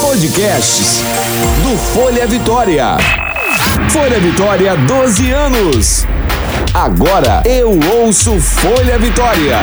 [0.00, 1.00] Podcasts
[1.62, 2.96] do Folha Vitória.
[3.90, 6.06] Folha Vitória, 12 anos.
[6.74, 9.58] Agora eu ouço Folha Vitória.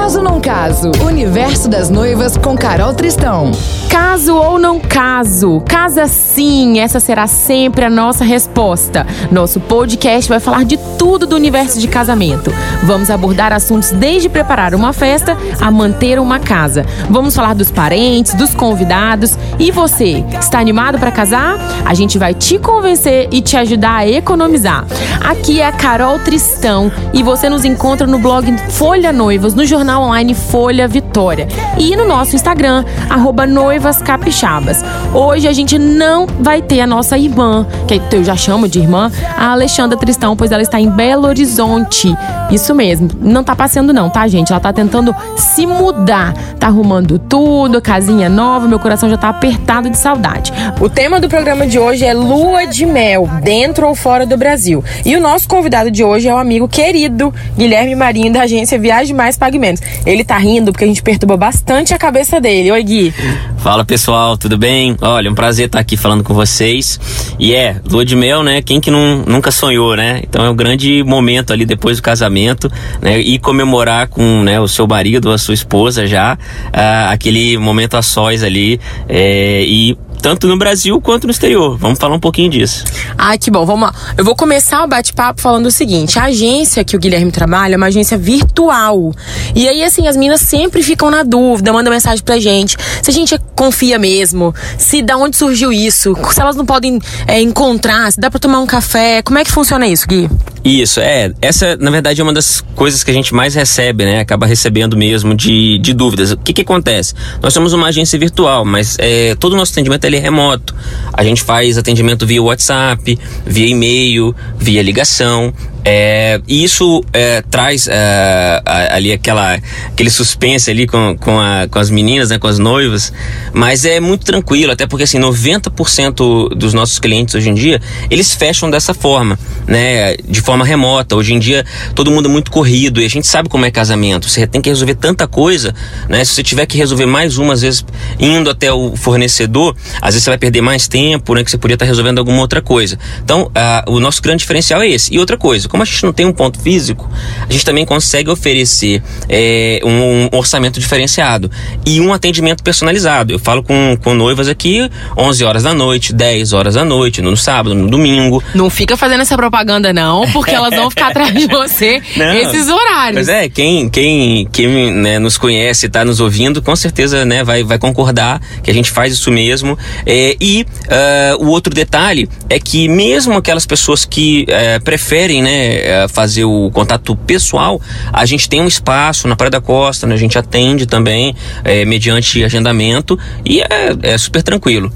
[0.00, 3.52] Caso não caso, Universo das Noivas com Carol Tristão.
[3.90, 9.06] Caso ou não caso, casa sim, essa será sempre a nossa resposta.
[9.30, 12.50] Nosso podcast vai falar de tudo do universo de casamento.
[12.82, 16.86] Vamos abordar assuntos desde preparar uma festa a manter uma casa.
[17.10, 19.36] Vamos falar dos parentes, dos convidados.
[19.58, 21.58] E você, está animado para casar?
[21.84, 24.86] A gente vai te convencer e te ajudar a economizar.
[25.20, 29.89] Aqui é a Carol Tristão e você nos encontra no blog Folha Noivas, no jornal
[29.98, 34.84] online Folha Vitória e no nosso Instagram, arroba Noivas Capixabas.
[35.12, 39.10] Hoje a gente não vai ter a nossa irmã, que eu já chamo de irmã,
[39.36, 42.14] a Alexandra Tristão, pois ela está em Belo Horizonte.
[42.50, 44.50] Isso mesmo, não tá passeando não, tá, gente?
[44.50, 49.88] Ela tá tentando se mudar, tá arrumando tudo, casinha nova, meu coração já tá apertado
[49.88, 50.52] de saudade.
[50.80, 54.82] O tema do programa de hoje é lua de mel, dentro ou fora do Brasil.
[55.04, 59.14] E o nosso convidado de hoje é o amigo querido Guilherme Marinho da agência Viagem
[59.14, 59.79] Mais Pague Menos.
[60.04, 62.70] Ele tá rindo porque a gente perturba bastante a cabeça dele.
[62.70, 63.14] Oi, Gui.
[63.58, 64.96] Fala pessoal, tudo bem?
[65.00, 66.98] Olha, um prazer estar aqui falando com vocês.
[67.38, 68.62] E é, lua de mel, né?
[68.62, 70.20] Quem que não, nunca sonhou, né?
[70.22, 72.70] Então é um grande momento ali depois do casamento,
[73.00, 73.18] né?
[73.20, 78.02] E comemorar com né, o seu marido, a sua esposa já, uh, aquele momento a
[78.02, 78.80] sós ali.
[79.08, 81.76] É, e tanto no Brasil quanto no exterior.
[81.76, 82.84] Vamos falar um pouquinho disso.
[83.16, 83.64] Ai, que bom.
[83.64, 83.94] Vamos lá.
[84.16, 87.76] Eu vou começar o bate-papo falando o seguinte: a agência que o Guilherme trabalha é
[87.76, 89.12] uma agência virtual.
[89.54, 92.76] E aí, assim, as meninas sempre ficam na dúvida, mandam mensagem pra gente.
[93.02, 97.40] Se a gente confia mesmo, se da onde surgiu isso, se elas não podem é,
[97.40, 99.22] encontrar, se dá pra tomar um café.
[99.22, 100.28] Como é que funciona isso, Gui?
[100.64, 101.32] Isso, é.
[101.40, 104.20] Essa, na verdade, é uma das coisas que a gente mais recebe, né?
[104.20, 106.32] Acaba recebendo mesmo de, de dúvidas.
[106.32, 107.14] O que, que acontece?
[107.42, 110.74] Nós somos uma agência virtual, mas é, todo o nosso atendimento é remoto.
[111.12, 115.52] A gente faz atendimento via WhatsApp, via e-mail, via ligação.
[115.84, 121.78] É, e isso é, traz é, ali aquela, aquele suspense ali com, com, a, com
[121.78, 123.12] as meninas, né, com as noivas,
[123.52, 127.80] mas é muito tranquilo, até porque assim, 90% dos nossos clientes hoje em dia,
[128.10, 131.16] eles fecham dessa forma, né, de forma remota.
[131.16, 131.64] Hoje em dia
[131.94, 134.68] todo mundo é muito corrido e a gente sabe como é casamento, você tem que
[134.68, 135.74] resolver tanta coisa,
[136.08, 137.84] né, se você tiver que resolver mais uma, às vezes
[138.18, 141.74] indo até o fornecedor, às vezes você vai perder mais tempo, né, que você poderia
[141.76, 142.98] estar resolvendo alguma outra coisa.
[143.22, 143.50] Então,
[143.86, 145.14] o nosso grande diferencial é esse.
[145.14, 147.08] E outra coisa, como a gente não tem um ponto físico,
[147.48, 151.50] a gente também consegue oferecer é, um, um, orçamento diferenciado
[151.84, 153.32] e um atendimento personalizado.
[153.32, 157.36] Eu falo com, com noivas aqui 11 horas da noite, 10 horas da noite, no
[157.36, 158.42] sábado, no domingo.
[158.54, 162.68] Não fica fazendo essa propaganda não, porque elas vão ficar atrás de você não, esses
[162.68, 163.26] horários.
[163.26, 167.62] Mas é, quem, quem, quem né, nos conhece, está nos ouvindo, com certeza né, vai,
[167.62, 169.78] vai concordar que a gente faz isso mesmo.
[170.06, 175.76] É, e uh, o outro detalhe é que mesmo aquelas pessoas que uh, preferem né,
[175.76, 177.80] é, fazer o contato pessoal,
[178.12, 180.14] a gente tem um espaço na Praia da Costa, né?
[180.14, 181.34] a gente atende também
[181.64, 183.66] é, mediante agendamento e é,
[184.02, 184.92] é super tranquilo.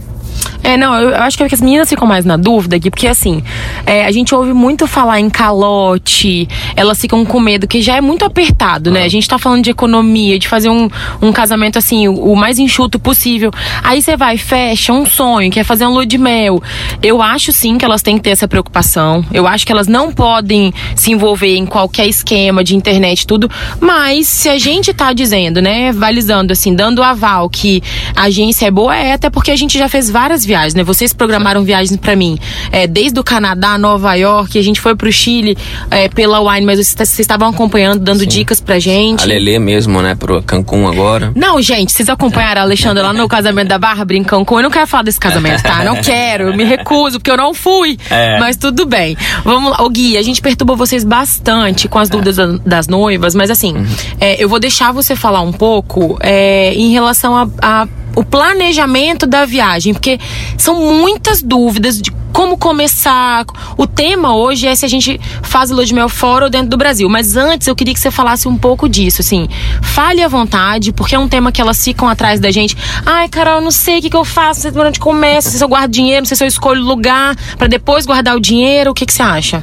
[0.64, 3.42] É, não, eu acho que as meninas ficam mais na dúvida aqui, porque assim,
[3.84, 8.00] é, a gente ouve muito falar em calote, elas ficam com medo, que já é
[8.00, 9.04] muito apertado, né?
[9.04, 10.88] A gente tá falando de economia, de fazer um,
[11.20, 13.50] um casamento assim, o, o mais enxuto possível.
[13.82, 16.62] Aí você vai, fecha um sonho, quer fazer um lua de mel.
[17.02, 19.22] Eu acho sim que elas têm que ter essa preocupação.
[19.34, 23.50] Eu acho que elas não podem se envolver em qualquer esquema de internet, tudo.
[23.78, 27.82] Mas se a gente tá dizendo, né, valizando assim, dando aval que
[28.16, 30.84] a agência é boa, é até porque a gente já fez várias viagens viagens, né?
[30.84, 32.38] Vocês programaram viagens para mim,
[32.70, 35.58] é, desde o Canadá, Nova York, a gente foi pro Chile
[35.90, 38.28] é, pela Wine, mas vocês estavam acompanhando, dando Sim.
[38.28, 39.24] dicas pra gente.
[39.24, 41.32] A Lelê mesmo, né, pro Cancún agora.
[41.34, 44.58] Não, gente, vocês acompanharam a Alexandra lá no casamento da Bárbara em Cancún.
[44.58, 45.82] Eu não quero falar desse casamento, tá?
[45.82, 47.98] Não quero, eu me recuso, porque eu não fui.
[48.08, 48.38] É.
[48.38, 49.16] Mas tudo bem.
[49.44, 52.46] Vamos lá, o Gui, a gente perturbou vocês bastante com as dúvidas é.
[52.64, 53.86] das noivas, mas assim, uhum.
[54.20, 59.26] é, eu vou deixar você falar um pouco é, em relação a, a o planejamento
[59.26, 60.18] da viagem, porque
[60.56, 63.44] são muitas dúvidas de como começar.
[63.78, 66.76] O tema hoje é se a gente faz lua de mel fora ou dentro do
[66.76, 67.08] Brasil.
[67.08, 69.48] Mas antes eu queria que você falasse um pouco disso, assim.
[69.80, 72.76] Fale à vontade, porque é um tema que elas ficam atrás da gente.
[73.06, 76.22] Ai, Carol, não sei o que, que eu faço, onde começa, se eu guardo dinheiro,
[76.22, 78.90] não sei se eu escolho lugar para depois guardar o dinheiro.
[78.90, 79.62] O que, que você acha?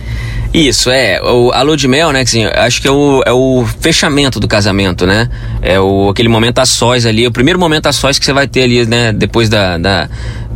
[0.54, 1.22] Isso, é.
[1.22, 4.48] O, a lua de mel, né, assim, acho que é o, é o fechamento do
[4.48, 5.30] casamento, né?
[5.62, 8.48] É o, aquele momento a sós ali, o primeiro momento a sós que você vai
[8.48, 10.10] ter ali, né, depois da, da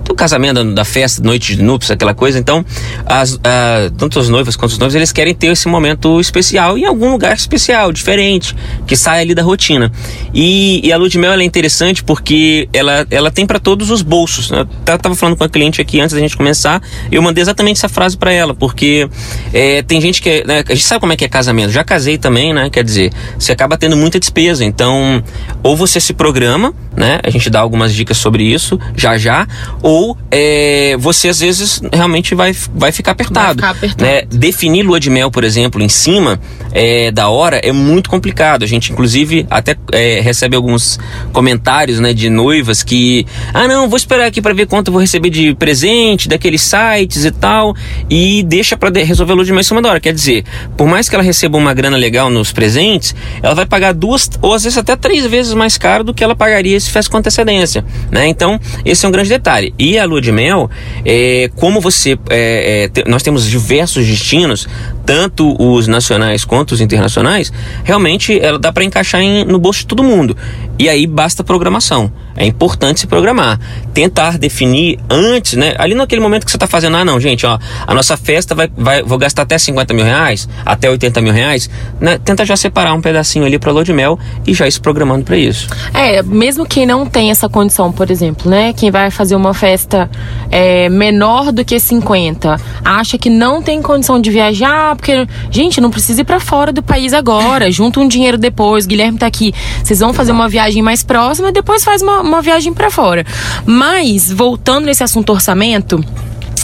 [0.05, 2.37] do casamento, da festa, noite de núpcias, aquela coisa.
[2.37, 2.63] Então,
[3.05, 6.85] as, a, tanto as noivas quanto os noivos, eles querem ter esse momento especial em
[6.85, 8.55] algum lugar especial, diferente,
[8.85, 9.91] que sai ali da rotina.
[10.33, 14.01] E, e a lua de mel é interessante porque ela, ela tem para todos os
[14.01, 14.51] bolsos.
[14.51, 14.65] Né?
[14.85, 16.81] Eu tava falando com a cliente aqui antes da gente começar,
[17.11, 19.09] eu mandei exatamente essa frase para ela, porque
[19.53, 20.43] é, tem gente que.
[20.45, 22.69] Né, a gente sabe como é que é casamento, já casei também, né?
[22.69, 24.63] Quer dizer, você acaba tendo muita despesa.
[24.63, 25.23] Então,
[25.63, 27.19] ou você se programa, né?
[27.23, 29.47] A gente dá algumas dicas sobre isso já já,
[29.81, 33.61] ou é, você às vezes realmente vai, vai ficar apertado.
[33.61, 34.03] Vai ficar apertado.
[34.03, 34.21] Né?
[34.29, 36.39] Definir lua de mel, por exemplo, em cima
[36.71, 38.63] é, da hora é muito complicado.
[38.63, 40.99] A gente, inclusive, até é, recebe alguns
[41.31, 45.01] comentários né, de noivas que, ah, não, vou esperar aqui para ver quanto eu vou
[45.01, 47.75] receber de presente daqueles sites e tal,
[48.09, 49.99] e deixa para resolver a lua de mel cima da hora.
[49.99, 50.43] Quer dizer,
[50.77, 54.53] por mais que ela receba uma grana legal nos presentes, ela vai pagar duas ou
[54.53, 57.83] às vezes até três vezes mais caro do que ela pagaria se fizesse com antecedência.
[58.09, 58.27] Né?
[58.27, 59.73] Então, esse é um grande detalhe.
[59.77, 60.69] E a lua de mel,
[61.05, 62.17] é, como você.
[62.29, 64.67] É, é, nós temos diversos destinos,
[65.05, 67.51] tanto os nacionais quanto os internacionais,
[67.83, 70.35] realmente ela dá para encaixar em, no bolso de todo mundo.
[70.77, 72.11] E aí basta programação.
[72.35, 73.59] É importante se programar.
[73.93, 75.73] Tentar definir antes, né?
[75.77, 77.57] Ali naquele momento que você está fazendo, ah, não, gente, ó,
[77.87, 81.69] a nossa festa vai, vai vou gastar até 50 mil reais, até 80 mil reais.
[81.99, 82.17] Né?
[82.17, 85.23] Tenta já separar um pedacinho ali para lua de mel e já ir se programando
[85.23, 85.69] para isso.
[85.93, 88.73] É, mesmo quem não tem essa condição, por exemplo, né?
[88.73, 90.09] Quem vai fazer uma festa
[90.51, 95.89] é, menor do que 50, acha que não tem condição de viajar, porque, gente, não
[95.89, 99.53] precisa ir para fora do país agora, junta um dinheiro depois, Guilherme tá aqui,
[99.83, 103.25] vocês vão fazer uma viagem mais próxima e depois faz uma, uma viagem para fora.
[103.65, 106.03] Mas, voltando nesse assunto orçamento,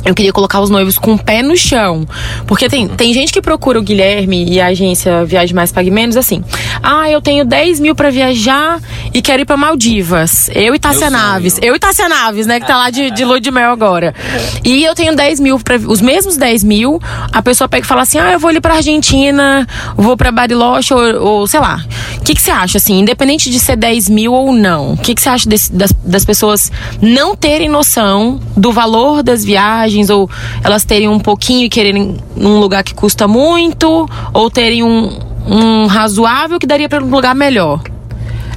[0.03, 2.07] eu queria colocar os noivos com o pé no chão.
[2.47, 6.17] Porque tem, tem gente que procura o Guilherme e a agência Viagem Mais Pague Menos
[6.17, 6.43] assim.
[6.81, 8.81] Ah, eu tenho 10 mil pra viajar
[9.13, 10.49] e quero ir pra Maldivas.
[10.55, 11.59] Eu e Tássia Naves.
[11.61, 12.59] Eu e Tássia Naves, né?
[12.59, 14.15] Que tá lá de, de lua de mel agora.
[14.63, 16.99] E eu tenho 10 mil, pra, os mesmos 10 mil.
[17.31, 20.93] A pessoa pega e fala assim: ah, eu vou ali pra Argentina, vou pra Bariloche
[20.93, 21.85] ou, ou sei lá.
[22.17, 22.99] O que, que você acha, assim?
[22.99, 26.25] Independente de ser 10 mil ou não, o que, que você acha desse, das, das
[26.25, 26.71] pessoas
[27.01, 29.80] não terem noção do valor das viagens?
[30.09, 30.29] Ou
[30.63, 35.17] elas terem um pouquinho e quererem num lugar que custa muito, ou terem um,
[35.47, 37.81] um razoável que daria para um lugar melhor?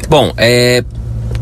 [0.08, 0.84] Bom, é,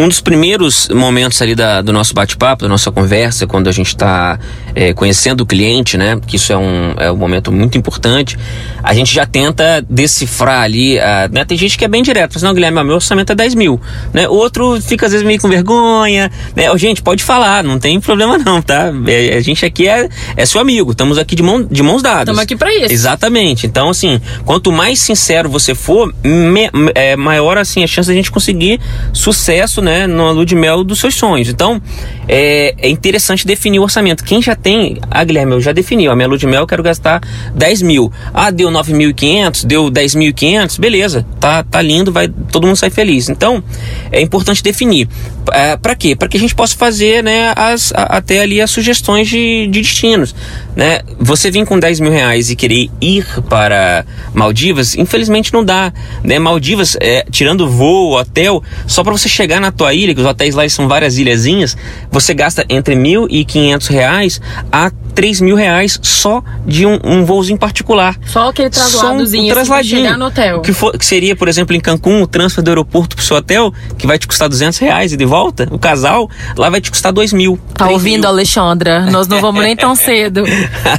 [0.03, 3.89] um dos primeiros momentos ali da, do nosso bate-papo, da nossa conversa, quando a gente
[3.89, 4.39] está
[4.75, 6.19] é, conhecendo o cliente, né?
[6.27, 8.37] Que isso é um, é um momento muito importante.
[8.83, 10.99] A gente já tenta decifrar ali.
[10.99, 11.45] A, né?
[11.45, 13.81] Tem gente que é bem direto, fala, não, Guilherme, meu orçamento é 10 mil.
[14.13, 14.29] Né?
[14.29, 16.31] Outro fica às vezes meio com vergonha.
[16.57, 16.77] Né?
[16.77, 18.93] Gente, pode falar, não tem problema não, tá?
[19.07, 22.23] É, a gente aqui é, é seu amigo, estamos aqui de, mão, de mãos dadas.
[22.23, 22.93] Estamos aqui para isso.
[22.93, 23.67] Exatamente.
[23.67, 28.31] Então, assim, quanto mais sincero você for, me, é, maior assim a chance da gente
[28.31, 28.81] conseguir
[29.13, 31.49] sucesso né, na lua de mel dos seus sonhos.
[31.49, 31.81] Então,
[32.29, 34.25] é, é interessante definir o orçamento.
[34.25, 36.83] Quem já tem, ah, Guilherme, eu já defini, ó, minha lua de mel eu quero
[36.83, 37.21] gastar
[37.55, 38.13] 10 mil.
[38.33, 43.29] Ah, deu 9.500, deu 10.500, beleza, tá, tá lindo, vai todo mundo sai feliz.
[43.29, 43.63] Então,
[44.11, 45.09] é importante definir.
[45.53, 46.15] É, para quê?
[46.15, 49.81] Para que a gente possa fazer, né, as, a, até ali as sugestões de, de
[49.81, 50.35] destinos.
[50.75, 51.01] Né?
[51.19, 55.93] Você vir com 10 mil reais e querer ir para Maldivas, infelizmente não dá.
[56.23, 56.39] Né?
[56.39, 60.55] Maldivas, é, tirando voo, hotel, só para você chegar na tua ilha, que os hotéis
[60.55, 61.77] lá são várias ilhazinhas,
[62.11, 64.41] você gasta entre mil e quinhentos reais
[64.71, 68.17] a três mil reais só de um, um voozinho particular.
[68.25, 70.61] Só aquele trasladozinho, um, um trasladinho, chegar no hotel.
[70.61, 73.75] Que, for, que seria, por exemplo, em Cancún, o transfer do aeroporto pro seu hotel,
[73.99, 77.13] que vai te custar 200 reais e de volta, o casal, lá vai te custar
[77.13, 77.59] dois mil.
[77.75, 78.29] Tá ouvindo, mil.
[78.29, 79.11] Alexandra?
[79.11, 80.45] Nós não vamos nem tão cedo.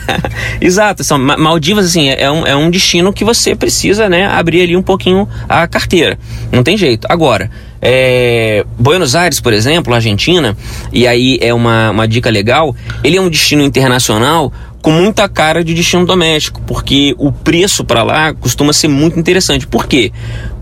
[0.60, 1.04] Exato.
[1.04, 4.84] São, Maldivas, assim, é um, é um destino que você precisa, né, abrir ali um
[4.84, 6.20] pouquinho a carteira.
[6.52, 7.08] Não tem jeito.
[7.10, 7.50] Agora,
[7.86, 10.56] é, Buenos Aires, por exemplo, Argentina,
[10.92, 12.74] e aí é uma, uma dica legal,
[13.04, 18.04] ele é um destino internacional com muita cara de destino doméstico, porque o preço para
[18.04, 19.66] lá costuma ser muito interessante.
[19.66, 20.12] Por quê?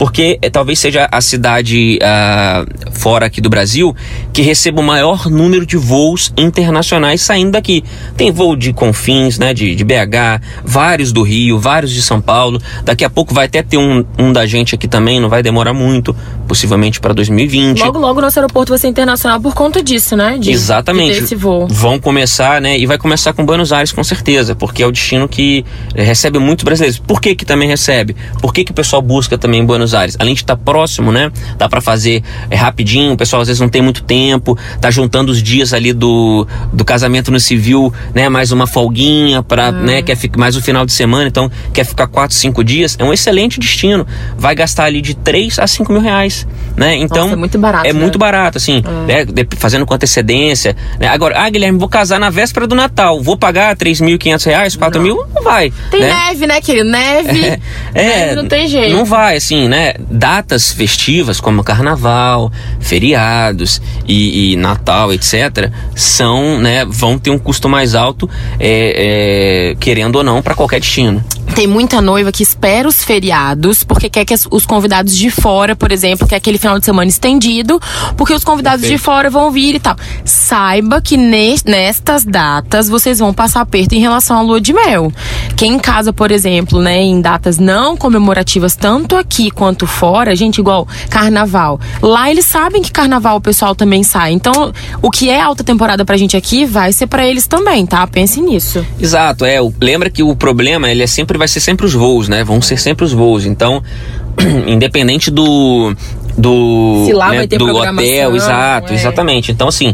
[0.02, 3.96] Porque é, talvez seja a cidade uh, fora aqui do Brasil
[4.34, 7.84] que receba o maior número de voos internacionais saindo daqui.
[8.18, 12.60] Tem voo de Confins, né, de, de BH, vários do Rio, vários de São Paulo.
[12.84, 15.72] Daqui a pouco vai até ter um, um da gente aqui também, não vai demorar
[15.72, 16.16] muito,
[16.48, 17.82] possivelmente para 2020.
[17.82, 20.36] Logo, logo nosso aeroporto vai ser internacional por conta disso, né?
[20.40, 21.26] De, Exatamente.
[21.26, 21.68] De voo.
[21.68, 22.76] Vão começar, né?
[22.76, 25.64] E vai começar com Buenos Aires, com certeza, porque é o destino que
[25.96, 26.98] recebe muitos brasileiros.
[26.98, 28.16] Por que que também recebe?
[28.42, 30.16] Por que que o pessoal busca também Buenos Aires?
[30.20, 31.32] Além de estar próximo, né?
[31.58, 35.32] Dá para fazer é, rapidinho, o pessoal às vezes não tem muito tempo, tá juntando
[35.32, 38.30] os dias ali do, do casamento no civil, né?
[38.30, 39.84] Mais uma folguinha para, hum.
[39.84, 40.02] né?
[40.02, 42.96] Quer ficar mais o final de semana, então quer ficar quatro, cinco dias.
[43.00, 44.06] É um excelente destino.
[44.38, 46.96] Vai gastar ali de 3 a 5 mil reais, né?
[46.96, 47.88] Então Nossa, é muito barato.
[47.88, 48.00] É né?
[48.00, 49.26] muito barato, assim, é.
[49.26, 49.48] né?
[49.58, 50.76] fazendo com antecedência.
[51.00, 51.08] Né?
[51.08, 55.24] Agora, ah, Guilherme, vou casar na véspera do Natal, vou pagar 3.500 reais, 4 mil?
[55.34, 55.72] Não vai.
[55.90, 56.14] Tem né?
[56.28, 56.90] neve, né, querido?
[56.90, 57.46] Neve.
[57.46, 57.60] É,
[57.94, 58.96] é, neve não tem jeito.
[58.96, 59.81] Não vai, assim, né?
[60.10, 66.86] Datas festivas como Carnaval, feriados e, e Natal, etc., são, né?
[66.86, 71.24] Vão ter um custo mais alto, é, é, querendo ou não, para qualquer destino.
[71.56, 75.92] Tem muita noiva que espera os feriados porque quer que os convidados de fora, por
[75.92, 77.80] exemplo, quer aquele final de semana estendido,
[78.16, 79.00] porque os convidados Perfeito.
[79.00, 79.96] de fora vão vir e tal.
[80.24, 85.12] Saiba que nestas datas vocês vão passar aperto em relação à lua de mel.
[85.58, 90.88] Quem casa, por exemplo, né, em datas não comemorativas, tanto aqui quanto fora, gente, igual
[91.08, 91.80] carnaval.
[92.02, 94.32] Lá eles sabem que carnaval o pessoal também sai.
[94.32, 98.08] Então, o que é alta temporada pra gente aqui vai ser para eles também, tá?
[98.08, 98.84] Pense nisso.
[99.00, 99.60] Exato, é.
[99.80, 102.44] Lembra que o problema, ele é sempre vai ser sempre os voos, né?
[102.44, 103.46] Vão ser sempre os voos.
[103.46, 103.84] Então,
[104.66, 105.96] independente do
[106.36, 108.96] do, Se lá né, vai ter do hotel, exato, é.
[108.96, 109.52] exatamente.
[109.52, 109.94] Então assim,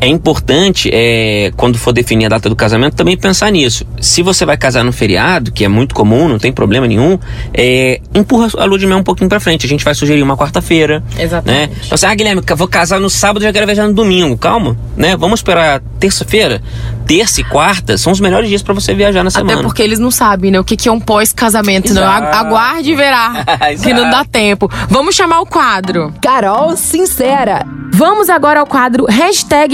[0.00, 3.84] é importante, é, quando for definir a data do casamento, também pensar nisso.
[4.00, 7.18] Se você vai casar no feriado, que é muito comum, não tem problema nenhum,
[7.52, 9.66] é, empurra a lua de mel um pouquinho pra frente.
[9.66, 11.02] A gente vai sugerir uma quarta-feira.
[11.18, 11.70] Exatamente.
[11.70, 11.76] Né?
[11.84, 14.36] Então, assim, ah, Guilherme, vou casar no sábado e já quero viajar no domingo.
[14.36, 15.16] Calma, né?
[15.16, 16.62] Vamos esperar terça-feira.
[17.06, 19.54] Terça e quarta são os melhores dias para você viajar na semana.
[19.54, 20.60] Até porque eles não sabem, né?
[20.60, 21.92] O que, que é um pós-casamento.
[21.92, 22.04] Não.
[22.04, 23.44] Aguarde e verá.
[23.82, 24.70] que não dá tempo.
[24.88, 26.12] Vamos chamar o quadro.
[26.20, 27.77] Carol Sincera.
[27.98, 29.06] Vamos agora ao quadro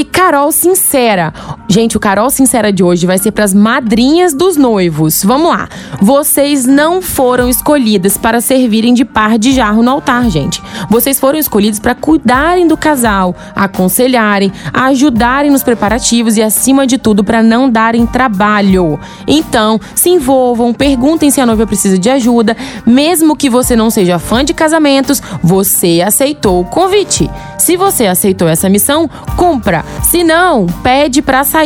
[0.02, 1.30] Carol Sincera.
[1.66, 5.24] Gente, o Carol Sincera de hoje vai ser para as madrinhas dos noivos.
[5.24, 5.68] Vamos lá.
[6.00, 10.62] Vocês não foram escolhidas para servirem de par de jarro no altar, gente.
[10.90, 17.24] Vocês foram escolhidos para cuidarem do casal, aconselharem, ajudarem nos preparativos e, acima de tudo,
[17.24, 19.00] para não darem trabalho.
[19.26, 22.56] Então, se envolvam, perguntem se a noiva precisa de ajuda.
[22.86, 27.30] Mesmo que você não seja fã de casamentos, você aceitou o convite.
[27.58, 29.84] Se você aceitou essa missão, cumpra.
[30.02, 31.63] Se não, pede para sair.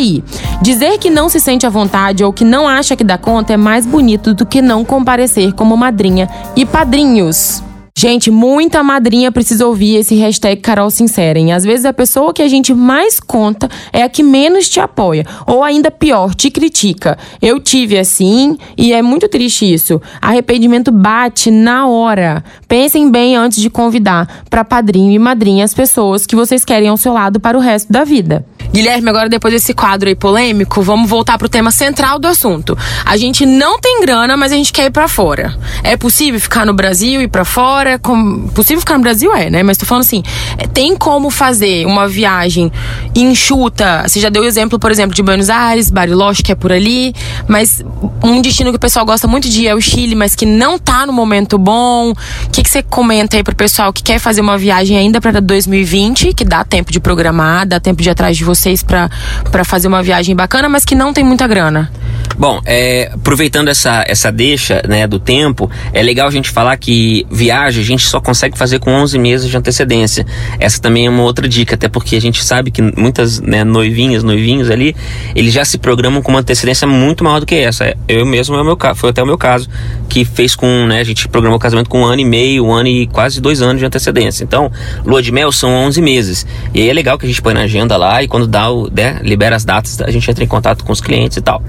[0.63, 3.57] Dizer que não se sente à vontade ou que não acha que dá conta é
[3.57, 7.63] mais bonito do que não comparecer como madrinha e padrinhos.
[8.01, 11.53] Gente, muita madrinha precisa ouvir esse hashtag Carol Sincera, hein?
[11.53, 15.27] Às vezes a pessoa que a gente mais conta é a que menos te apoia.
[15.45, 17.19] Ou ainda pior, te critica.
[17.43, 20.01] Eu tive assim e é muito triste isso.
[20.23, 22.45] Arrependimento bate na hora.
[22.69, 26.97] Pensem bem antes de convidar para padrinho e madrinha as pessoas que vocês querem ao
[26.97, 28.47] seu lado para o resto da vida.
[28.73, 32.77] Guilherme, agora depois desse quadro aí polêmico, vamos voltar pro tema central do assunto.
[33.05, 35.57] A gente não tem grana, mas a gente quer ir para fora.
[35.83, 37.99] É possível ficar no Brasil e para fora?
[37.99, 38.47] Com...
[38.49, 39.63] Possível ficar no Brasil é, né?
[39.63, 40.23] Mas tô falando assim,
[40.59, 42.71] é, tem como fazer uma viagem
[43.15, 44.05] enxuta?
[44.07, 47.15] Você já deu o exemplo, por exemplo, de Buenos Aires, Bariloche, que é por ali,
[47.49, 47.83] mas
[48.23, 50.79] um destino que o pessoal gosta muito de ir é o Chile, mas que não
[50.79, 52.11] tá no momento bom.
[52.11, 55.41] O que, que você comenta aí pro pessoal que quer fazer uma viagem ainda para
[55.41, 59.65] 2020, que dá tempo de programar, dá tempo de ir atrás de você vocês para
[59.65, 61.91] fazer uma viagem bacana, mas que não tem muita grana?
[62.37, 67.27] Bom, é, aproveitando essa, essa deixa né, do tempo, é legal a gente falar que
[67.31, 70.25] viagem a gente só consegue fazer com 11 meses de antecedência.
[70.61, 74.23] Essa também é uma outra dica, até porque a gente sabe que muitas né, noivinhas,
[74.23, 74.95] noivinhos ali,
[75.35, 77.97] eles já se programam com uma antecedência muito maior do que essa.
[78.07, 79.69] Eu mesmo, é o meu foi até o meu caso,
[80.09, 82.73] que fez com, né, a gente programou o casamento com um ano e meio, um
[82.73, 84.45] ano e quase dois anos de antecedência.
[84.45, 84.71] Então,
[85.05, 86.47] lua de mel são 11 meses.
[86.73, 88.91] E aí é legal que a gente põe na agenda lá e quando dá o,
[88.91, 91.63] né, libera as datas, a gente entra em contato com os clientes e tal.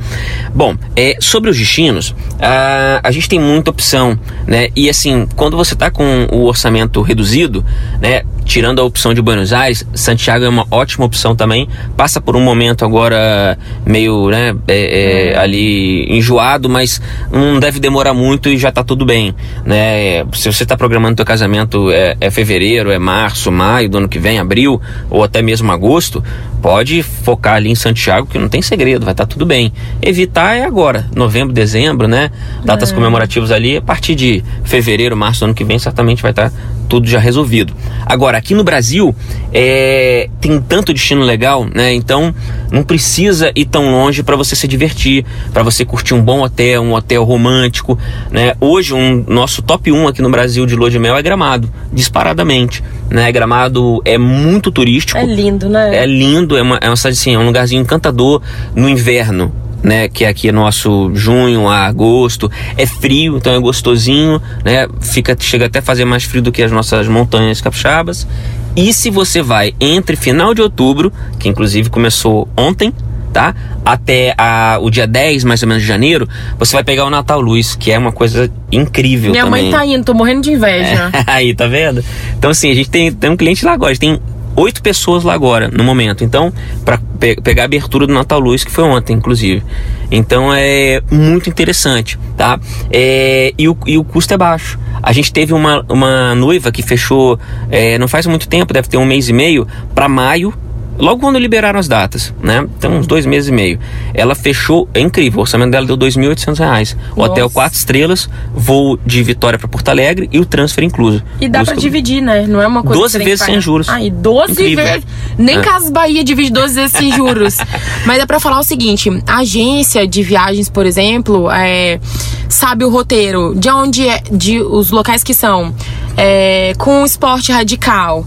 [0.54, 4.18] Bom, é, sobre os destinos, a, a gente tem muita opção,
[4.48, 4.70] né?
[4.76, 7.64] E assim, quando você está com o orçamento reduzido,
[8.02, 8.24] né?
[8.50, 11.70] Tirando a opção de Buenos Aires, Santiago é uma ótima opção também.
[11.96, 17.00] Passa por um momento agora meio né, é, é, ali enjoado, mas
[17.32, 19.36] não deve demorar muito e já está tudo bem.
[19.64, 20.26] Né?
[20.34, 24.18] Se você está programando seu casamento é, é, fevereiro, é março, maio do ano que
[24.18, 26.24] vem, abril ou até mesmo agosto,
[26.60, 29.72] pode focar ali em Santiago que não tem segredo, vai estar tá tudo bem.
[30.02, 32.32] Evitar é agora, novembro, dezembro, né?
[32.66, 32.96] Datas é.
[32.96, 36.56] comemorativas ali, a partir de fevereiro, março do ano que vem, certamente vai estar tá
[36.90, 37.74] tudo já resolvido.
[38.06, 39.16] Agora, aqui no Brasil,
[39.54, 41.94] é, tem tanto destino legal, né?
[41.94, 42.34] Então,
[42.72, 46.82] não precisa ir tão longe para você se divertir, para você curtir um bom hotel,
[46.82, 47.98] um hotel romântico,
[48.32, 48.54] né?
[48.60, 52.84] Hoje, um nosso top 1 aqui no Brasil de lua de mel é Gramado, disparadamente,
[53.10, 53.32] né?
[53.32, 55.20] Gramado é muito turístico.
[55.20, 55.96] É lindo, né?
[55.96, 58.42] É lindo, é uma, é uma assim, é um lugarzinho encantador
[58.76, 64.42] no inverno né, que aqui é nosso junho a agosto, é frio, então é gostosinho,
[64.64, 64.88] né?
[65.02, 68.28] Fica chega até a fazer mais frio do que as nossas montanhas capixabas.
[68.76, 72.94] E se você vai entre final de outubro, que inclusive começou ontem,
[73.34, 73.56] tá?
[73.86, 77.40] Até a, o dia 10, mais ou menos, de janeiro, você vai pegar o Natal
[77.40, 79.64] Luz, que é uma coisa incrível Minha também.
[79.64, 81.12] mãe tá indo, tô morrendo de inveja.
[81.14, 82.04] É, aí, tá vendo?
[82.38, 84.20] Então, assim, a gente tem, tem um cliente lá agora, a gente tem
[84.60, 86.24] oito pessoas lá agora, no momento.
[86.24, 89.64] Então, para pe pegar a abertura do Natal Luz, que foi ontem, inclusive.
[90.12, 92.60] Então, é muito interessante, tá?
[92.92, 94.80] É, e, o, e o custo é baixo.
[95.02, 97.40] A gente teve uma, uma noiva que fechou,
[97.70, 100.54] é, não faz muito tempo, deve ter um mês e meio, para maio
[101.00, 102.68] logo quando liberaram as datas, né?
[102.80, 103.80] Tem uns dois meses e meio.
[104.14, 106.96] Ela fechou, é incrível, o orçamento dela deu R$ 2.800.
[107.16, 111.24] Hotel quatro estrelas, voo de Vitória para Porto Alegre e o transfer incluso.
[111.40, 112.46] E dá para dividir, né?
[112.48, 113.90] Não é uma coisa 12 que você tem que vezes sem juros.
[113.90, 114.84] Ai, 12 Incrível.
[114.86, 115.04] vezes.
[115.38, 115.62] Nem É.
[115.62, 117.58] Casas Bahia divide 12 vezes sem juros.
[118.06, 122.00] Mas é pra falar o seguinte: a agência de viagens, por exemplo, é,
[122.48, 125.74] sabe o roteiro de onde é, de os locais que são.
[126.22, 128.26] É, com esporte radical,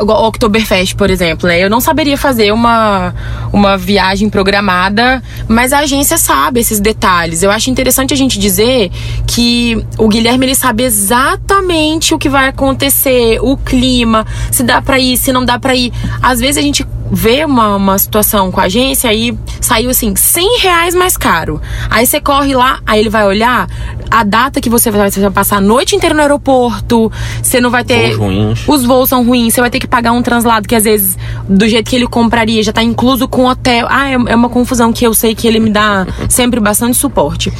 [0.00, 1.62] Oktoberfest, por exemplo, né?
[1.62, 3.14] Eu não saberia fazer uma,
[3.52, 7.42] uma viagem programada, mas a agência sabe esses detalhes.
[7.42, 8.90] Eu acho interessante a gente dizer
[9.26, 14.98] que o Guilherme ele sabe exatamente o que vai acontecer, o clima, se dá pra
[14.98, 15.92] ir, se não dá pra ir.
[16.22, 20.60] Às vezes a gente vê uma, uma situação com a agência e saiu assim, 100
[20.60, 21.60] reais mais caro.
[21.90, 23.68] Aí você corre lá, aí ele vai olhar
[24.10, 27.10] a data que você vai, você vai passar a noite inteira no aeroporto,
[27.42, 28.14] você não vai ter.
[28.14, 28.68] Voos ruins.
[28.68, 31.16] Os voos são ruins, você vai ter que pagar um translado que às vezes,
[31.48, 33.86] do jeito que ele compraria, já tá incluso com hotel.
[33.88, 37.52] Ah, é, é uma confusão que eu sei que ele me dá sempre bastante suporte.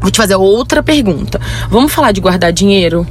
[0.00, 1.40] Vou te fazer outra pergunta.
[1.68, 3.06] Vamos falar de guardar dinheiro?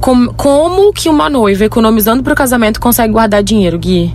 [0.00, 4.12] Como, como que uma noiva economizando pro casamento consegue guardar dinheiro, Gui?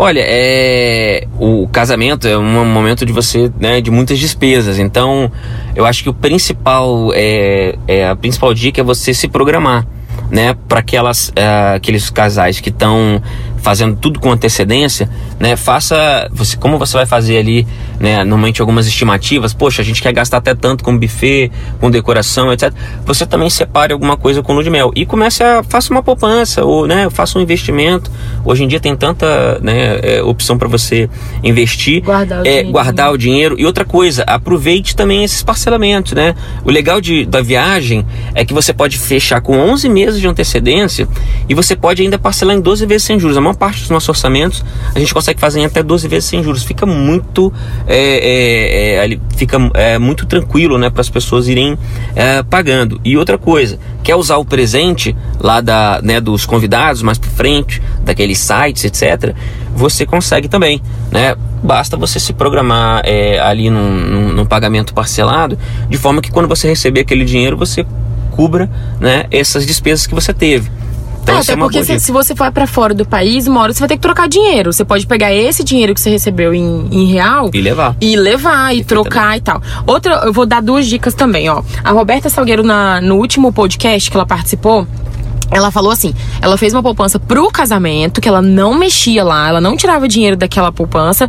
[0.00, 4.78] Olha, é o casamento é um momento de você, né, de muitas despesas.
[4.78, 5.28] Então,
[5.74, 9.84] eu acho que o principal é, é a principal dica é você se programar,
[10.30, 13.20] né, para aquelas é, aqueles casais que estão
[13.62, 17.66] fazendo tudo com antecedência, né, faça você como você vai fazer ali,
[18.00, 19.52] né, normalmente algumas estimativas.
[19.52, 21.50] Poxa, a gente quer gastar até tanto com buffet,
[21.80, 22.72] com decoração, etc.
[23.04, 26.64] Você também separe alguma coisa com lua de mel e comece a faça uma poupança
[26.64, 28.10] ou, né, faça um investimento.
[28.44, 31.08] Hoje em dia tem tanta, né, é, opção para você
[31.42, 32.70] investir, Guardar o é, dinheiro.
[32.70, 36.34] guardar o dinheiro e outra coisa, aproveite também esses parcelamentos, né?
[36.64, 41.08] O legal de, da viagem é que você pode fechar com 11 meses de antecedência
[41.48, 43.36] e você pode ainda parcelar em 12 vezes sem juros.
[43.48, 44.64] Maior parte dos nossos orçamentos
[44.94, 46.62] a gente consegue fazer em até 12 vezes sem juros.
[46.62, 47.52] Fica muito,
[47.86, 51.78] é, é, é, fica é, muito tranquilo, né, para as pessoas irem
[52.14, 53.00] é, pagando.
[53.04, 57.82] E outra coisa, quer usar o presente lá da, né, dos convidados mais para frente,
[58.02, 59.34] daqueles sites, etc.
[59.74, 61.36] Você consegue também, né?
[61.62, 63.02] Basta você se programar
[63.42, 65.58] ali num, num, num pagamento parcelado,
[65.88, 67.84] de forma que quando você receber aquele dinheiro você
[68.30, 70.70] cubra, né, essas despesas que você teve.
[71.28, 73.60] Então É, é até uma porque se, se você for pra fora do país, uma
[73.60, 74.72] hora você vai ter que trocar dinheiro.
[74.72, 77.96] Você pode pegar esse dinheiro que você recebeu em, em real E levar.
[78.00, 79.60] e levar e trocar e tal.
[79.86, 81.62] Outra, eu vou dar duas dicas também, ó.
[81.84, 84.86] A Roberta Salgueiro, na, no último podcast que ela participou,
[85.50, 89.60] ela falou assim: ela fez uma poupança pro casamento, que ela não mexia lá, ela
[89.60, 91.28] não tirava dinheiro daquela poupança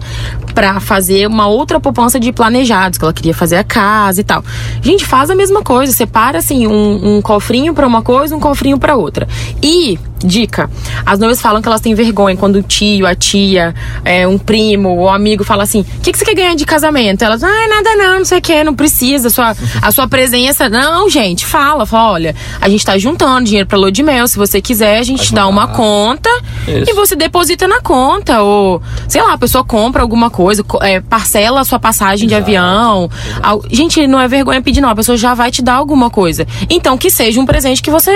[0.54, 4.44] pra fazer uma outra poupança de planejados, que ela queria fazer a casa e tal.
[4.82, 8.78] Gente, faz a mesma coisa, separa assim um, um cofrinho pra uma coisa, um cofrinho
[8.78, 9.28] pra outra.
[9.64, 10.70] E Dica:
[11.06, 14.90] as noivas falam que elas têm vergonha quando o tio, a tia, é, um primo
[14.98, 17.24] ou amigo fala assim: o que, que você quer ganhar de casamento?
[17.24, 19.30] Elas, ah, nada não, não sei o que, não precisa.
[19.30, 20.68] Sua, a sua presença.
[20.70, 24.28] Não, gente, fala, fala, olha, a gente tá juntando dinheiro pra lua de mel.
[24.28, 26.30] Se você quiser, a gente te dá uma conta
[26.68, 26.90] Isso.
[26.92, 28.42] e você deposita na conta.
[28.42, 32.36] Ou, sei lá, a pessoa compra alguma coisa, co- é, parcela a sua passagem de
[32.36, 33.10] avião.
[33.42, 34.90] Al- Gente, não é vergonha pedir, não.
[34.90, 36.46] A pessoa já vai te dar alguma coisa.
[36.70, 38.12] Então, que seja um presente que você,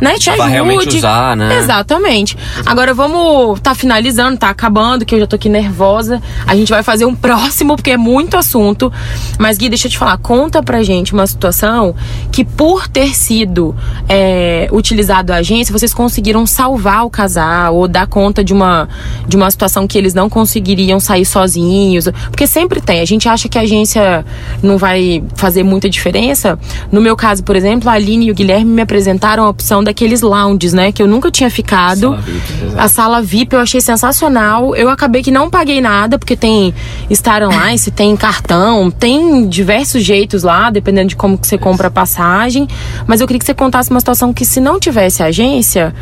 [0.00, 0.50] né, te Vai ajude.
[0.52, 1.47] realmente usar, né?
[1.56, 2.36] Exatamente.
[2.66, 3.60] Agora vamos.
[3.60, 6.22] Tá finalizando, tá acabando, que eu já tô aqui nervosa.
[6.46, 8.92] A gente vai fazer um próximo, porque é muito assunto.
[9.38, 11.94] Mas, Gui, deixa eu te falar, conta pra gente uma situação
[12.32, 13.74] que, por ter sido
[14.08, 18.88] é, utilizado a agência, vocês conseguiram salvar o casal ou dar conta de uma,
[19.26, 22.08] de uma situação que eles não conseguiriam sair sozinhos.
[22.30, 23.00] Porque sempre tem.
[23.00, 24.24] A gente acha que a agência
[24.62, 26.58] não vai fazer muita diferença.
[26.90, 30.22] No meu caso, por exemplo, a Aline e o Guilherme me apresentaram a opção daqueles
[30.22, 30.92] lounges, né?
[30.92, 32.10] Que eu nunca tinha ficado.
[32.10, 34.74] Sala VIP, a sala VIP eu achei sensacional.
[34.74, 36.74] Eu acabei que não paguei nada, porque tem
[37.12, 41.90] Star Online, tem cartão, tem diversos jeitos lá, dependendo de como que você compra a
[41.90, 42.66] passagem.
[43.06, 45.94] Mas eu queria que você contasse uma situação que se não tivesse agência,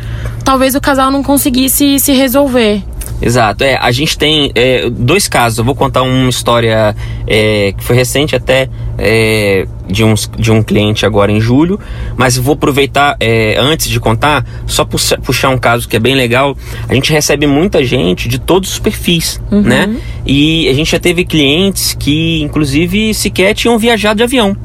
[0.43, 2.83] talvez o casal não conseguisse se resolver.
[3.21, 3.63] Exato.
[3.63, 5.57] É, a gente tem é, dois casos.
[5.57, 10.61] Eu vou contar uma história é, que foi recente até é, de, uns, de um
[10.61, 11.79] cliente agora em julho,
[12.15, 16.15] mas vou aproveitar é, antes de contar, só puxar, puxar um caso que é bem
[16.15, 16.55] legal.
[16.87, 19.61] A gente recebe muita gente de todos os perfis, Uhum.
[19.61, 19.95] né?
[20.25, 24.55] E a gente já teve clientes que, inclusive, sequer tinham viajado de avião.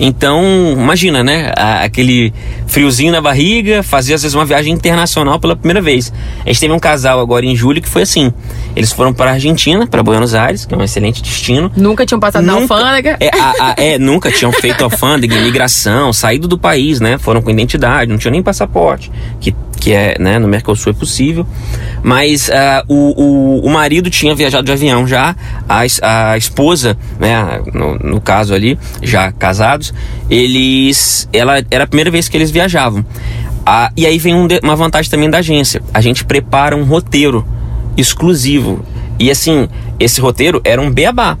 [0.00, 1.52] Então, imagina, né?
[1.82, 2.32] Aquele
[2.66, 6.12] friozinho na barriga, fazer às vezes uma viagem internacional pela primeira vez.
[6.44, 8.32] A gente teve um casal agora em julho que foi assim.
[8.76, 11.70] Eles foram para a Argentina, para Buenos Aires, que é um excelente destino.
[11.76, 13.16] Nunca tinham passado na Nunca- alfândega.
[13.20, 17.18] É, a- a- é, nunca tinham feito alfândega, imigração, saído do país, né?
[17.18, 21.46] Foram com identidade, não tinham nem passaporte, que, que é, né, no Mercosul é possível.
[22.02, 25.34] Mas ah, o, o, o marido tinha viajado de avião já,
[25.68, 29.92] a, a esposa, né, no, no caso ali, já casados,
[30.30, 31.28] eles.
[31.32, 33.04] Ela era a primeira vez que eles viajavam.
[33.64, 35.82] Ah, e aí vem um uma vantagem também da agência.
[35.92, 37.46] A gente prepara um roteiro
[37.96, 38.84] exclusivo.
[39.18, 41.36] E assim, esse roteiro era um beabá.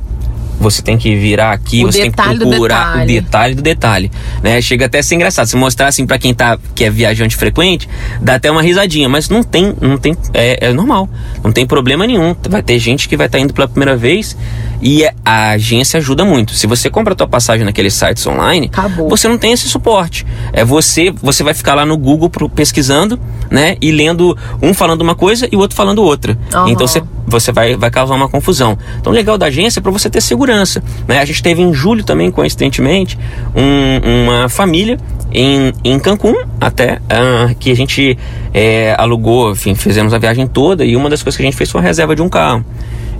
[0.60, 3.20] Você tem que virar aqui, O você tem que detalhe procurar o detalhe.
[3.20, 4.10] detalhe do detalhe,
[4.42, 4.60] né?
[4.60, 5.46] Chega até a ser engraçado.
[5.46, 7.88] Se mostrar assim para quem tá que é viajante frequente,
[8.20, 11.08] dá até uma risadinha, mas não tem, não tem é, é normal.
[11.44, 12.34] Não tem problema nenhum.
[12.48, 14.36] Vai ter gente que vai estar indo pela primeira vez
[14.80, 16.54] e é- a agência ajuda muito.
[16.54, 19.08] Se você compra a tua passagem naqueles sites online, Acabou.
[19.08, 20.24] você não tem esse suporte.
[20.52, 23.18] É você, você vai ficar lá no Google pro- pesquisando,
[23.50, 23.76] né?
[23.80, 26.38] E lendo um falando uma coisa e o outro falando outra.
[26.54, 26.70] Aham.
[26.70, 28.78] Então você você vai, vai causar uma confusão.
[28.98, 30.82] Então, o legal da agência é para você ter segurança.
[31.06, 31.18] Né?
[31.18, 33.18] A gente teve em julho também, coincidentemente,
[33.54, 34.96] um- uma família
[35.30, 38.16] em, em Cancún, até, ah, que a gente
[38.54, 41.70] é, alugou, enfim, fizemos a viagem toda e uma das coisas que a gente fez
[41.70, 42.64] foi a reserva de um carro.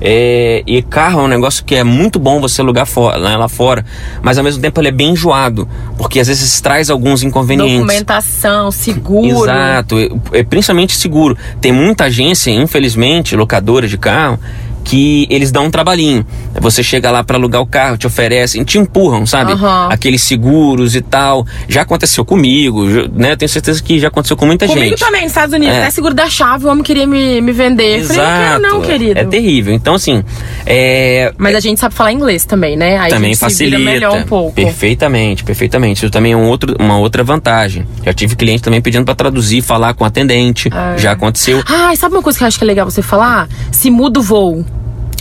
[0.01, 3.49] É, e carro é um negócio que é muito bom você alugar fora, lá, lá
[3.49, 3.85] fora,
[4.23, 7.79] mas ao mesmo tempo ele é bem enjoado, porque às vezes traz alguns inconvenientes.
[7.79, 9.45] Documentação, seguro.
[9.45, 11.37] Exato, é, é principalmente seguro.
[11.61, 14.39] Tem muita agência, infelizmente, locadora de carro,
[14.89, 16.25] que eles dão um trabalhinho.
[16.61, 19.53] Você chega lá para alugar o carro, te oferecem, te empurram, sabe?
[19.53, 19.89] Aham.
[19.91, 21.47] Aqueles seguros e tal.
[21.69, 23.33] Já aconteceu comigo, né?
[23.33, 24.99] Eu tenho certeza que já aconteceu com muita Comigo gente.
[24.99, 25.75] também, nos Estados Unidos.
[25.75, 25.83] É.
[25.83, 28.01] Até seguro da chave, o homem queria me, me vender.
[28.01, 29.21] Eu falei, não quero não, querido.
[29.21, 29.75] É terrível.
[29.75, 30.25] Então, assim,
[30.65, 32.97] é, Mas a gente sabe falar inglês também, né?
[32.97, 33.79] Aí também facilita.
[33.79, 34.55] melhor um pouco.
[34.55, 35.99] Perfeitamente, perfeitamente.
[35.99, 37.87] Isso também é um outro, uma outra vantagem.
[38.03, 40.71] Já tive cliente também pedindo para traduzir, falar com atendente.
[40.73, 40.97] É.
[40.97, 41.63] Já aconteceu.
[41.67, 43.49] Ah, e sabe uma coisa que eu acho que é legal você falar?
[43.71, 44.65] Se muda o voo.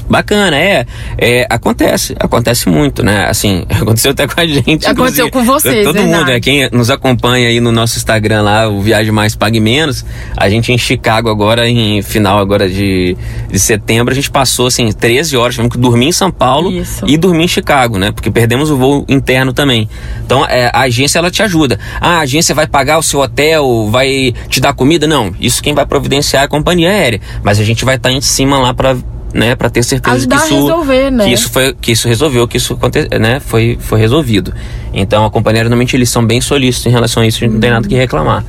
[0.09, 0.85] Bacana, é,
[1.17, 1.45] é.
[1.49, 3.25] Acontece, acontece muito, né?
[3.27, 4.87] Assim, aconteceu até com a gente.
[4.87, 6.31] Aconteceu com vocês, Todo mundo, verdade.
[6.33, 6.39] né?
[6.39, 10.71] Quem nos acompanha aí no nosso Instagram lá, o Viagem Mais Pague Menos, a gente
[10.71, 13.17] em Chicago agora, em final agora de,
[13.49, 17.05] de setembro, a gente passou, assim, 13 horas, tivemos que dormir em São Paulo Isso.
[17.07, 18.11] e dormir em Chicago, né?
[18.11, 19.89] Porque perdemos o voo interno também.
[20.25, 21.79] Então, é, a agência, ela te ajuda.
[21.99, 25.07] Ah, a agência vai pagar o seu hotel, vai te dar comida?
[25.07, 27.21] Não, isso quem vai providenciar é a companhia aérea.
[27.43, 28.95] Mas a gente vai estar em cima lá para
[29.33, 31.25] né, para ter certeza Ajudar que a isso resolver, né?
[31.25, 32.77] que isso foi que isso resolveu, que isso
[33.19, 34.53] né, foi foi resolvido.
[34.93, 37.59] Então a companhia normalmente eles são bem solícitos em relação a isso, a gente não
[37.59, 38.43] tem nada que reclamar.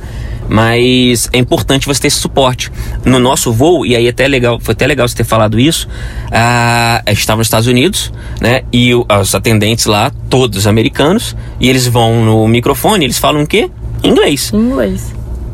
[0.51, 2.71] Mas é importante você ter esse suporte.
[3.05, 5.87] No nosso voo, e aí até legal, foi até legal você ter falado isso.
[6.31, 8.11] ah, a gente estava nos Estados Unidos,
[8.41, 8.61] né?
[8.73, 13.47] E o- os atendentes lá, todos americanos, e eles vão no microfone, eles falam o
[13.47, 13.69] quê?
[14.03, 14.51] Inglês.
[14.51, 15.13] Inglês.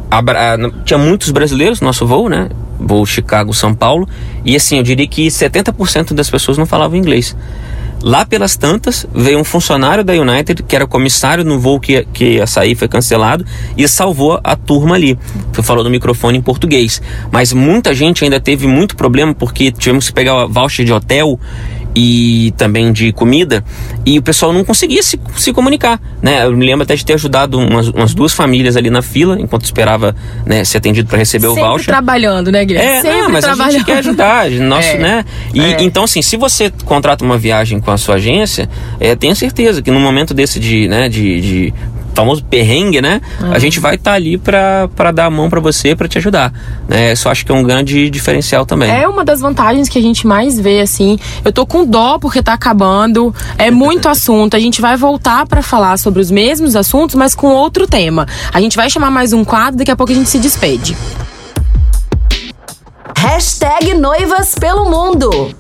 [0.10, 2.48] Ah, não- tinha muitos brasileiros no nosso voo, né?
[2.80, 4.08] Voo Chicago-São Paulo.
[4.44, 7.36] E assim, eu diria que 70% das pessoas não falavam inglês.
[8.02, 12.36] Lá pelas tantas, veio um funcionário da United, que era comissário no voo que, que
[12.36, 13.44] ia sair, foi cancelado,
[13.76, 15.18] e salvou a turma ali.
[15.52, 17.02] Foi falou no microfone em português.
[17.32, 21.40] Mas muita gente ainda teve muito problema, porque tivemos que pegar voucher de hotel
[21.96, 23.64] e também de comida,
[24.06, 26.46] e o pessoal não conseguia se, se comunicar, né?
[26.46, 29.64] Eu me lembro até de ter ajudado umas, umas duas famílias ali na fila, enquanto
[29.64, 31.86] esperava né, ser atendido para receber o Sempre voucher.
[31.88, 32.90] trabalhando, né, Guilherme?
[32.92, 33.72] É, Sempre não, mas a trabalhando.
[33.74, 35.26] gente quer ajudar, a nosso, É, né?
[35.54, 35.82] E, é.
[35.84, 39.90] Então, assim, se você contrata uma viagem com a sua agência, é, tenha certeza que
[39.90, 41.74] no momento desse de, né, de, de
[42.16, 43.22] famoso perrengue, né?
[43.52, 46.54] A gente vai estar ali pra pra dar a mão pra você, pra te ajudar.
[46.88, 47.12] Né?
[47.12, 48.90] Isso eu acho que é um grande diferencial também.
[48.90, 51.20] É uma das vantagens que a gente mais vê, assim.
[51.44, 53.36] Eu tô com dó porque tá acabando.
[53.58, 54.56] É muito assunto.
[54.56, 58.26] A gente vai voltar pra falar sobre os mesmos assuntos, mas com outro tema.
[58.54, 60.96] A gente vai chamar mais um quadro, daqui a pouco a gente se despede.
[63.18, 65.54] Hashtag Noivas pelo Mundo.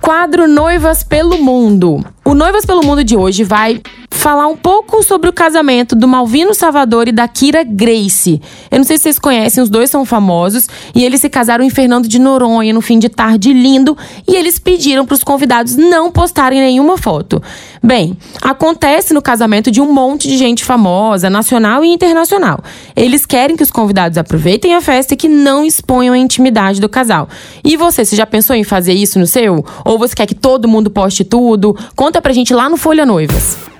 [0.00, 2.04] Quadro Noivas pelo Mundo.
[2.24, 3.80] O Noivas pelo Mundo de hoje vai
[4.24, 8.40] falar um pouco sobre o casamento do Malvino Salvador e da Kira Grace.
[8.70, 11.68] Eu não sei se vocês conhecem, os dois são famosos e eles se casaram em
[11.68, 13.94] Fernando de Noronha no fim de tarde lindo
[14.26, 17.42] e eles pediram para os convidados não postarem nenhuma foto.
[17.82, 22.60] Bem, acontece no casamento de um monte de gente famosa, nacional e internacional.
[22.96, 26.88] Eles querem que os convidados aproveitem a festa e que não exponham a intimidade do
[26.88, 27.28] casal.
[27.62, 29.62] E você, você já pensou em fazer isso no seu?
[29.84, 31.76] Ou você quer que todo mundo poste tudo?
[31.94, 33.73] Conta pra gente lá no Folha Noivas.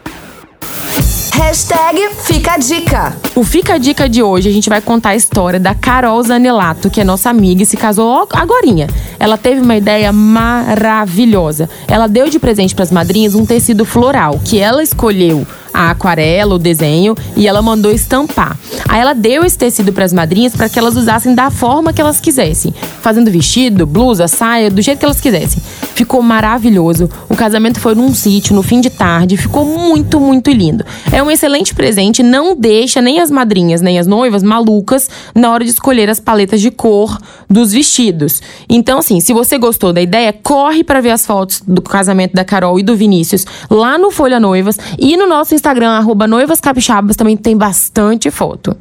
[1.37, 3.17] Hashtag Fica a Dica.
[3.35, 6.89] O Fica a Dica de hoje, a gente vai contar a história da Carol Zanelato,
[6.89, 8.87] que é nossa amiga e se casou agorinha.
[9.19, 11.69] Ela teve uma ideia maravilhosa.
[11.89, 15.45] Ela deu de presente para as madrinhas um tecido floral, que ela escolheu
[15.75, 18.57] a aquarela, o desenho, e ela mandou estampar.
[18.89, 22.01] Aí ela deu esse tecido para as madrinhas para que elas usassem da forma que
[22.01, 25.63] elas quisessem, fazendo vestido, blusa, saia, do jeito que elas quisessem.
[25.95, 27.11] Ficou maravilhoso.
[27.29, 30.85] O casamento foi num sítio no fim de tarde, ficou muito, muito lindo.
[31.13, 35.65] É um excelente presente, não deixa nem as madrinhas nem as noivas malucas na hora
[35.65, 38.41] de escolher as paletas de cor dos vestidos.
[38.69, 42.45] Então, assim, se você gostou da ideia, corre para ver as fotos do casamento da
[42.45, 47.17] Carol e do Vinícius lá no Folha Noivas e no nosso Instagram, arroba Noivas Capixabas,
[47.17, 48.77] também tem bastante foto.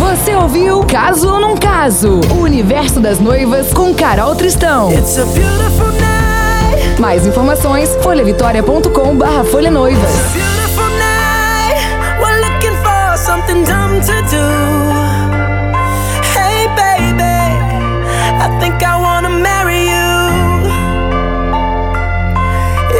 [0.06, 2.20] Você ouviu Caso ou Não Caso?
[2.30, 4.92] O universo das noivas com Carol Tristão.
[4.92, 7.00] It's a beautiful night.
[7.00, 10.08] Mais informações, folhavitória.com barra Folha Noivas.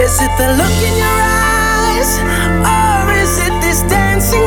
[0.07, 2.19] Is it the look in your eyes?
[2.67, 4.47] Or is it this dancing